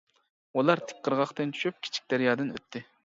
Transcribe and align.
ئۇلار 0.61 0.81
تىك 0.91 1.03
قىرغاقتىن 1.07 1.53
چۈشۈپ 1.59 1.79
كىچىك 1.85 2.09
دەريادىن 2.15 2.51
ئۆتتى. 2.57 2.87